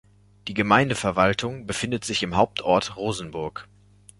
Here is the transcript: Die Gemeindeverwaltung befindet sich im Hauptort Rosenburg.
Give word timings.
Die 0.47 0.55
Gemeindeverwaltung 0.55 1.67
befindet 1.67 2.05
sich 2.05 2.23
im 2.23 2.35
Hauptort 2.35 2.97
Rosenburg. 2.97 3.67